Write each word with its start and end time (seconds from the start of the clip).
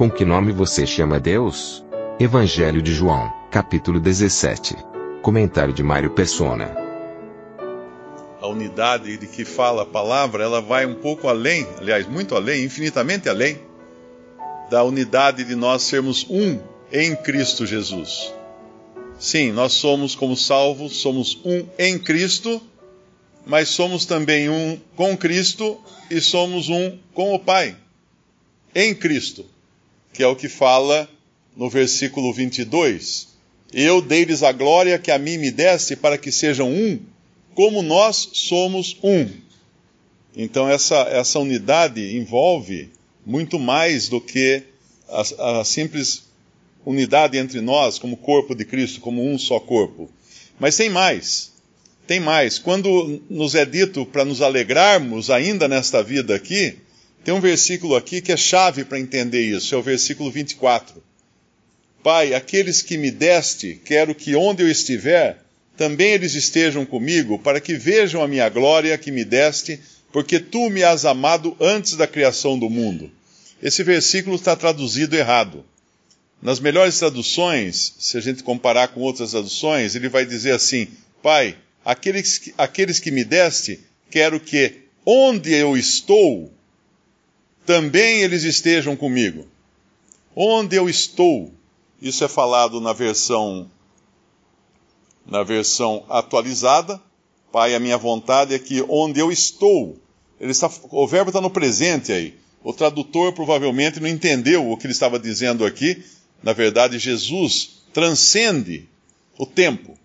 Com 0.00 0.10
que 0.10 0.24
nome 0.24 0.50
você 0.50 0.86
chama 0.86 1.20
Deus? 1.20 1.84
Evangelho 2.18 2.80
de 2.80 2.94
João, 2.94 3.30
capítulo 3.50 4.00
17. 4.00 4.74
Comentário 5.20 5.74
de 5.74 5.82
Mário 5.82 6.08
Persona. 6.08 6.74
A 8.40 8.46
unidade 8.46 9.18
de 9.18 9.26
que 9.26 9.44
fala 9.44 9.82
a 9.82 9.84
palavra, 9.84 10.42
ela 10.42 10.62
vai 10.62 10.86
um 10.86 10.94
pouco 10.94 11.28
além, 11.28 11.66
aliás, 11.76 12.08
muito 12.08 12.34
além, 12.34 12.64
infinitamente 12.64 13.28
além, 13.28 13.60
da 14.70 14.82
unidade 14.82 15.44
de 15.44 15.54
nós 15.54 15.82
sermos 15.82 16.26
um 16.30 16.58
em 16.90 17.14
Cristo 17.14 17.66
Jesus. 17.66 18.32
Sim, 19.18 19.52
nós 19.52 19.74
somos, 19.74 20.14
como 20.14 20.34
salvos, 20.34 20.96
somos 20.96 21.38
um 21.44 21.66
em 21.78 21.98
Cristo, 21.98 22.58
mas 23.44 23.68
somos 23.68 24.06
também 24.06 24.48
um 24.48 24.80
com 24.96 25.14
Cristo 25.14 25.78
e 26.10 26.22
somos 26.22 26.70
um 26.70 26.96
com 27.12 27.34
o 27.34 27.38
Pai. 27.38 27.76
Em 28.74 28.94
Cristo, 28.94 29.44
que 30.12 30.22
é 30.22 30.26
o 30.26 30.36
que 30.36 30.48
fala 30.48 31.08
no 31.56 31.68
versículo 31.68 32.32
22. 32.32 33.28
Eu 33.72 34.00
dei-lhes 34.00 34.42
a 34.42 34.52
glória 34.52 34.98
que 34.98 35.10
a 35.10 35.18
mim 35.18 35.38
me 35.38 35.50
deste 35.50 35.94
para 35.94 36.18
que 36.18 36.32
sejam 36.32 36.70
um, 36.70 36.98
como 37.54 37.82
nós 37.82 38.30
somos 38.32 38.96
um. 39.02 39.28
Então, 40.36 40.68
essa, 40.68 40.96
essa 41.10 41.38
unidade 41.38 42.16
envolve 42.16 42.90
muito 43.24 43.58
mais 43.58 44.08
do 44.08 44.20
que 44.20 44.62
a, 45.08 45.60
a 45.60 45.64
simples 45.64 46.24
unidade 46.84 47.36
entre 47.36 47.60
nós, 47.60 47.98
como 47.98 48.16
corpo 48.16 48.54
de 48.54 48.64
Cristo, 48.64 49.00
como 49.00 49.24
um 49.24 49.38
só 49.38 49.60
corpo. 49.60 50.10
Mas 50.58 50.76
tem 50.76 50.88
mais. 50.88 51.52
Tem 52.06 52.20
mais. 52.20 52.58
Quando 52.58 53.22
nos 53.28 53.54
é 53.54 53.64
dito 53.64 54.04
para 54.06 54.24
nos 54.24 54.40
alegrarmos 54.40 55.30
ainda 55.30 55.68
nesta 55.68 56.02
vida 56.02 56.34
aqui, 56.34 56.76
tem 57.24 57.34
um 57.34 57.40
versículo 57.40 57.96
aqui 57.96 58.20
que 58.20 58.32
é 58.32 58.36
chave 58.36 58.84
para 58.84 58.98
entender 58.98 59.42
isso, 59.42 59.74
é 59.74 59.78
o 59.78 59.82
versículo 59.82 60.30
24. 60.30 61.02
Pai, 62.02 62.32
aqueles 62.32 62.80
que 62.80 62.96
me 62.96 63.10
deste, 63.10 63.80
quero 63.84 64.14
que 64.14 64.34
onde 64.34 64.62
eu 64.62 64.70
estiver, 64.70 65.42
também 65.76 66.12
eles 66.12 66.34
estejam 66.34 66.86
comigo, 66.86 67.38
para 67.38 67.60
que 67.60 67.74
vejam 67.74 68.22
a 68.22 68.28
minha 68.28 68.48
glória 68.48 68.96
que 68.96 69.10
me 69.10 69.24
deste, 69.24 69.78
porque 70.12 70.38
tu 70.38 70.70
me 70.70 70.82
has 70.82 71.04
amado 71.04 71.56
antes 71.60 71.96
da 71.96 72.06
criação 72.06 72.58
do 72.58 72.70
mundo. 72.70 73.10
Esse 73.62 73.82
versículo 73.82 74.36
está 74.36 74.56
traduzido 74.56 75.14
errado. 75.14 75.64
Nas 76.40 76.58
melhores 76.58 76.98
traduções, 76.98 77.94
se 77.98 78.16
a 78.16 78.20
gente 78.20 78.42
comparar 78.42 78.88
com 78.88 79.00
outras 79.00 79.32
traduções, 79.32 79.94
ele 79.94 80.08
vai 80.08 80.24
dizer 80.24 80.52
assim: 80.52 80.88
Pai, 81.22 81.54
aqueles 81.84 82.38
que, 82.38 82.54
aqueles 82.56 82.98
que 82.98 83.10
me 83.10 83.24
deste, 83.24 83.80
quero 84.10 84.40
que 84.40 84.82
onde 85.04 85.52
eu 85.52 85.76
estou, 85.76 86.50
também 87.70 88.22
eles 88.22 88.42
estejam 88.42 88.96
comigo. 88.96 89.46
Onde 90.34 90.74
eu 90.74 90.88
estou, 90.88 91.54
isso 92.02 92.24
é 92.24 92.28
falado 92.28 92.80
na 92.80 92.92
versão 92.92 93.70
na 95.24 95.44
versão 95.44 96.04
atualizada. 96.08 97.00
Pai, 97.52 97.76
a 97.76 97.78
minha 97.78 97.96
vontade 97.96 98.52
é 98.54 98.58
que 98.58 98.84
onde 98.88 99.20
eu 99.20 99.30
estou, 99.30 99.96
está, 100.40 100.68
o 100.90 101.06
verbo 101.06 101.30
está 101.30 101.40
no 101.40 101.48
presente 101.48 102.10
aí. 102.10 102.34
O 102.64 102.72
tradutor 102.72 103.32
provavelmente 103.34 104.00
não 104.00 104.08
entendeu 104.08 104.68
o 104.68 104.76
que 104.76 104.86
ele 104.86 104.92
estava 104.92 105.16
dizendo 105.16 105.64
aqui. 105.64 106.02
Na 106.42 106.52
verdade, 106.52 106.98
Jesus 106.98 107.84
transcende 107.92 108.88
o 109.38 109.46
tempo. 109.46 109.96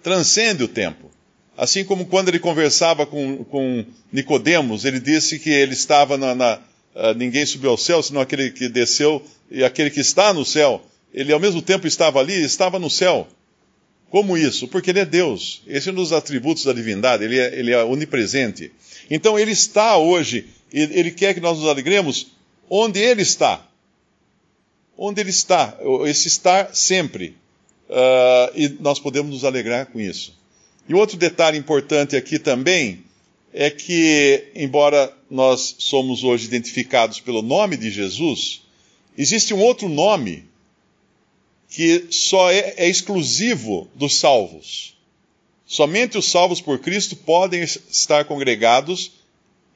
Transcende 0.00 0.62
o 0.62 0.68
tempo. 0.68 1.10
Assim 1.56 1.84
como 1.84 2.06
quando 2.06 2.28
ele 2.28 2.38
conversava 2.38 3.06
com, 3.06 3.42
com 3.44 3.84
Nicodemos, 4.12 4.84
ele 4.84 5.00
disse 5.00 5.38
que 5.38 5.50
ele 5.50 5.72
estava 5.72 6.18
na, 6.18 6.34
na 6.34 6.60
uh, 6.94 7.14
ninguém 7.16 7.46
subiu 7.46 7.70
ao 7.70 7.78
céu, 7.78 8.02
senão 8.02 8.20
aquele 8.20 8.50
que 8.50 8.68
desceu 8.68 9.22
e 9.50 9.64
aquele 9.64 9.90
que 9.90 10.00
está 10.00 10.34
no 10.34 10.44
céu. 10.44 10.84
Ele 11.14 11.32
ao 11.32 11.40
mesmo 11.40 11.62
tempo 11.62 11.86
estava 11.86 12.20
ali, 12.20 12.34
estava 12.44 12.78
no 12.78 12.90
céu. 12.90 13.26
Como 14.10 14.36
isso? 14.36 14.68
Porque 14.68 14.90
ele 14.90 15.00
é 15.00 15.04
Deus. 15.04 15.62
Esse 15.66 15.88
é 15.88 15.92
um 15.92 15.94
dos 15.94 16.12
atributos 16.12 16.64
da 16.64 16.72
divindade, 16.72 17.24
ele 17.24 17.38
é, 17.38 17.58
ele 17.58 17.72
é 17.72 17.82
onipresente. 17.82 18.70
Então 19.10 19.38
ele 19.38 19.52
está 19.52 19.96
hoje, 19.96 20.46
ele 20.72 21.10
quer 21.10 21.32
que 21.32 21.40
nós 21.40 21.58
nos 21.58 21.68
alegremos 21.68 22.28
onde 22.68 23.00
ele 23.00 23.22
está. 23.22 23.66
Onde 24.96 25.20
ele 25.20 25.30
está, 25.30 25.76
esse 26.06 26.28
estar 26.28 26.74
sempre. 26.74 27.36
Uh, 27.88 28.52
e 28.54 28.68
nós 28.80 28.98
podemos 28.98 29.30
nos 29.30 29.44
alegrar 29.44 29.86
com 29.86 30.00
isso. 30.00 30.34
E 30.88 30.94
outro 30.94 31.16
detalhe 31.16 31.58
importante 31.58 32.14
aqui 32.14 32.38
também 32.38 33.04
é 33.52 33.70
que, 33.70 34.48
embora 34.54 35.12
nós 35.30 35.76
somos 35.78 36.22
hoje 36.22 36.46
identificados 36.46 37.20
pelo 37.20 37.42
nome 37.42 37.76
de 37.76 37.90
Jesus, 37.90 38.62
existe 39.16 39.52
um 39.52 39.60
outro 39.60 39.88
nome 39.88 40.44
que 41.68 42.06
só 42.10 42.50
é, 42.50 42.74
é 42.76 42.88
exclusivo 42.88 43.88
dos 43.94 44.16
salvos. 44.16 44.96
Somente 45.66 46.16
os 46.16 46.30
salvos 46.30 46.60
por 46.60 46.78
Cristo 46.78 47.16
podem 47.16 47.62
estar 47.62 48.24
congregados 48.24 49.12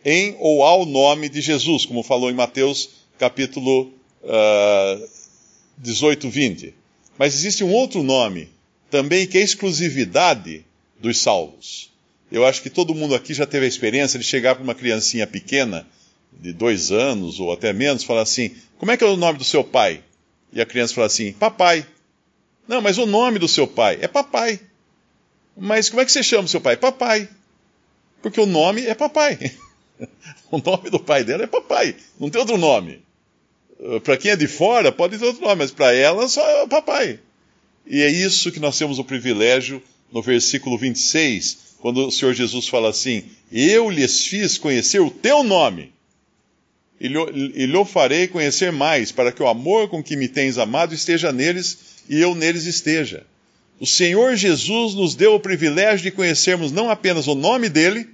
em 0.04 0.36
ou 0.38 0.62
ao 0.62 0.86
nome 0.86 1.28
de 1.28 1.40
Jesus, 1.40 1.84
como 1.84 2.02
falou 2.02 2.30
em 2.30 2.34
Mateus 2.34 2.90
capítulo 3.18 3.92
uh, 4.22 5.08
18, 5.78 6.30
20. 6.30 6.74
Mas 7.18 7.34
existe 7.34 7.64
um 7.64 7.72
outro 7.72 8.02
nome 8.02 8.48
também 8.88 9.26
que 9.26 9.36
é 9.36 9.42
exclusividade 9.42 10.64
dos 11.00 11.18
salvos. 11.18 11.90
Eu 12.30 12.46
acho 12.46 12.62
que 12.62 12.70
todo 12.70 12.94
mundo 12.94 13.14
aqui 13.14 13.34
já 13.34 13.46
teve 13.46 13.64
a 13.64 13.68
experiência 13.68 14.18
de 14.18 14.24
chegar 14.24 14.54
para 14.54 14.62
uma 14.62 14.74
criancinha 14.74 15.26
pequena, 15.26 15.86
de 16.32 16.52
dois 16.52 16.92
anos 16.92 17.40
ou 17.40 17.52
até 17.52 17.72
menos, 17.72 18.04
falar 18.04 18.22
assim: 18.22 18.54
Como 18.78 18.92
é 18.92 18.96
que 18.96 19.02
é 19.02 19.06
o 19.06 19.16
nome 19.16 19.38
do 19.38 19.44
seu 19.44 19.64
pai? 19.64 20.02
E 20.52 20.60
a 20.60 20.66
criança 20.66 20.94
fala 20.94 21.06
assim: 21.08 21.32
Papai. 21.32 21.86
Não, 22.68 22.80
mas 22.80 22.98
o 22.98 23.06
nome 23.06 23.38
do 23.38 23.48
seu 23.48 23.66
pai 23.66 23.98
é 24.00 24.06
papai. 24.06 24.60
Mas 25.56 25.90
como 25.90 26.00
é 26.00 26.04
que 26.04 26.12
você 26.12 26.22
chama 26.22 26.44
o 26.44 26.48
seu 26.48 26.60
pai? 26.60 26.76
Papai. 26.76 27.28
Porque 28.22 28.40
o 28.40 28.46
nome 28.46 28.86
é 28.86 28.94
papai. 28.94 29.36
o 30.50 30.58
nome 30.58 30.88
do 30.88 31.00
pai 31.00 31.24
dela 31.24 31.42
é 31.42 31.46
papai. 31.48 31.96
Não 32.18 32.30
tem 32.30 32.40
outro 32.40 32.56
nome. 32.56 33.02
Para 34.04 34.16
quem 34.16 34.30
é 34.30 34.36
de 34.36 34.46
fora, 34.46 34.92
pode 34.92 35.18
ter 35.18 35.24
outro 35.24 35.42
nome, 35.42 35.56
mas 35.56 35.72
para 35.72 35.92
ela 35.92 36.28
só 36.28 36.46
é 36.48 36.66
papai. 36.68 37.18
E 37.86 38.02
é 38.02 38.08
isso 38.08 38.52
que 38.52 38.60
nós 38.60 38.78
temos 38.78 38.98
o 38.98 39.04
privilégio 39.04 39.82
no 40.12 40.22
versículo 40.22 40.76
26, 40.76 41.76
quando 41.78 42.06
o 42.06 42.10
Senhor 42.10 42.34
Jesus 42.34 42.68
fala 42.68 42.90
assim: 42.90 43.24
Eu 43.50 43.88
lhes 43.90 44.26
fiz 44.26 44.58
conhecer 44.58 45.00
o 45.00 45.10
teu 45.10 45.42
nome, 45.42 45.92
e 47.00 47.08
lhe 47.08 47.84
farei 47.86 48.28
conhecer 48.28 48.70
mais, 48.70 49.10
para 49.10 49.32
que 49.32 49.42
o 49.42 49.48
amor 49.48 49.88
com 49.88 50.02
que 50.02 50.16
me 50.16 50.28
tens 50.28 50.58
amado 50.58 50.94
esteja 50.94 51.32
neles 51.32 51.78
e 52.08 52.20
eu 52.20 52.34
neles 52.34 52.66
esteja. 52.66 53.24
O 53.80 53.86
Senhor 53.86 54.36
Jesus 54.36 54.94
nos 54.94 55.14
deu 55.14 55.34
o 55.34 55.40
privilégio 55.40 56.02
de 56.02 56.10
conhecermos 56.10 56.70
não 56.70 56.90
apenas 56.90 57.26
o 57.26 57.34
nome 57.34 57.70
dele 57.70 58.10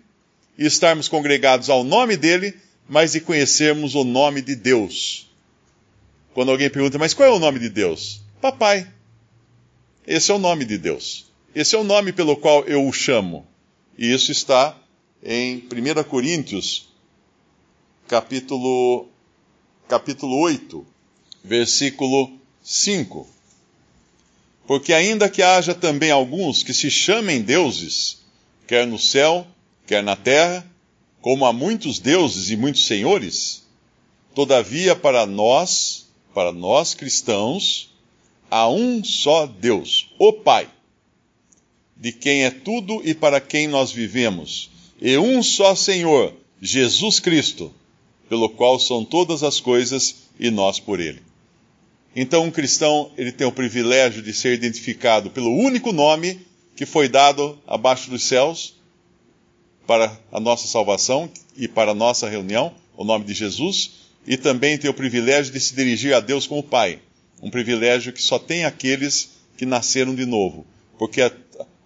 e 0.56 0.64
estarmos 0.64 1.08
congregados 1.08 1.68
ao 1.68 1.82
nome 1.82 2.16
dele, 2.16 2.54
mas 2.88 3.12
de 3.12 3.20
conhecermos 3.20 3.96
o 3.96 4.04
nome 4.04 4.40
de 4.40 4.54
Deus. 4.54 5.28
Quando 6.32 6.52
alguém 6.52 6.70
pergunta, 6.70 6.98
mas 6.98 7.12
qual 7.12 7.28
é 7.28 7.32
o 7.32 7.40
nome 7.40 7.58
de 7.58 7.68
Deus? 7.68 8.22
Papai. 8.40 8.86
Esse 10.06 10.30
é 10.30 10.34
o 10.34 10.38
nome 10.38 10.64
de 10.64 10.78
Deus. 10.78 11.25
Esse 11.56 11.74
é 11.74 11.78
o 11.78 11.84
nome 11.84 12.12
pelo 12.12 12.36
qual 12.36 12.64
eu 12.66 12.86
o 12.86 12.92
chamo. 12.92 13.46
E 13.96 14.12
isso 14.12 14.30
está 14.30 14.76
em 15.24 15.56
1 15.56 16.04
Coríntios, 16.04 16.86
capítulo, 18.06 19.08
capítulo 19.88 20.38
8, 20.38 20.86
versículo 21.42 22.30
5. 22.62 23.26
Porque 24.66 24.92
ainda 24.92 25.30
que 25.30 25.40
haja 25.40 25.74
também 25.74 26.10
alguns 26.10 26.62
que 26.62 26.74
se 26.74 26.90
chamem 26.90 27.40
deuses, 27.40 28.18
quer 28.66 28.86
no 28.86 28.98
céu, 28.98 29.46
quer 29.86 30.02
na 30.02 30.14
terra, 30.14 30.70
como 31.22 31.46
há 31.46 31.54
muitos 31.54 31.98
deuses 31.98 32.50
e 32.50 32.56
muitos 32.58 32.84
senhores, 32.84 33.66
todavia 34.34 34.94
para 34.94 35.24
nós, 35.24 36.06
para 36.34 36.52
nós 36.52 36.92
cristãos, 36.92 37.94
há 38.50 38.68
um 38.68 39.02
só 39.02 39.46
Deus, 39.46 40.10
o 40.18 40.34
Pai 40.34 40.75
de 41.96 42.12
quem 42.12 42.44
é 42.44 42.50
tudo 42.50 43.00
e 43.04 43.14
para 43.14 43.40
quem 43.40 43.66
nós 43.66 43.90
vivemos, 43.90 44.70
e 45.00 45.16
um 45.16 45.42
só 45.42 45.74
Senhor, 45.74 46.34
Jesus 46.60 47.20
Cristo, 47.20 47.72
pelo 48.28 48.48
qual 48.48 48.78
são 48.78 49.04
todas 49.04 49.42
as 49.42 49.60
coisas 49.60 50.16
e 50.38 50.50
nós 50.50 50.80
por 50.80 51.00
ele. 51.00 51.22
Então, 52.14 52.44
um 52.44 52.50
cristão 52.50 53.10
ele 53.16 53.30
tem 53.30 53.46
o 53.46 53.52
privilégio 53.52 54.22
de 54.22 54.32
ser 54.32 54.54
identificado 54.54 55.30
pelo 55.30 55.50
único 55.50 55.92
nome 55.92 56.40
que 56.74 56.86
foi 56.86 57.08
dado 57.08 57.58
abaixo 57.66 58.10
dos 58.10 58.24
céus 58.24 58.74
para 59.86 60.18
a 60.32 60.40
nossa 60.40 60.66
salvação 60.66 61.30
e 61.56 61.68
para 61.68 61.92
a 61.92 61.94
nossa 61.94 62.28
reunião, 62.28 62.74
o 62.96 63.04
nome 63.04 63.24
de 63.24 63.34
Jesus, 63.34 63.92
e 64.26 64.36
também 64.36 64.76
tem 64.76 64.90
o 64.90 64.94
privilégio 64.94 65.52
de 65.52 65.60
se 65.60 65.74
dirigir 65.74 66.14
a 66.14 66.20
Deus 66.20 66.46
como 66.46 66.62
Pai, 66.62 66.98
um 67.40 67.50
privilégio 67.50 68.12
que 68.12 68.22
só 68.22 68.38
tem 68.38 68.64
aqueles 68.64 69.30
que 69.56 69.64
nasceram 69.64 70.14
de 70.14 70.26
novo, 70.26 70.66
porque 70.98 71.30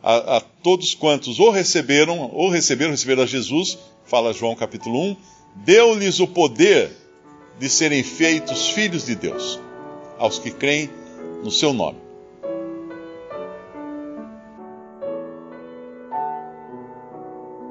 a, 0.03 0.37
a, 0.37 0.41
todos 0.41 0.95
quantos 0.95 1.39
ou 1.39 1.51
receberam, 1.51 2.31
ou 2.33 2.49
receberam, 2.49 2.93
receberam 2.93 3.23
a 3.23 3.27
Jesus, 3.27 3.79
fala 4.05 4.33
João 4.33 4.55
capítulo 4.55 4.99
1, 4.99 5.17
deu-lhes 5.57 6.21
o 6.21 6.27
poder 6.27 6.91
de 7.59 7.69
serem 7.69 8.03
feitos 8.03 8.71
filhos 8.71 9.07
de 9.07 9.15
Deus, 9.15 9.61
aos 10.19 10.39
que 10.39 10.51
creem 10.51 10.91
no 11.43 11.51
seu 11.51 11.73
nome. 11.73 11.99